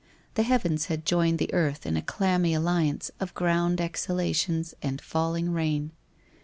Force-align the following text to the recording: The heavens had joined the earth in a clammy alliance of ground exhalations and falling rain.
The 0.33 0.41
heavens 0.41 0.85
had 0.87 1.05
joined 1.05 1.37
the 1.37 1.53
earth 1.53 1.85
in 1.85 1.95
a 1.95 2.01
clammy 2.01 2.55
alliance 2.55 3.11
of 3.19 3.35
ground 3.35 3.79
exhalations 3.79 4.73
and 4.81 4.99
falling 4.99 5.51
rain. 5.51 5.91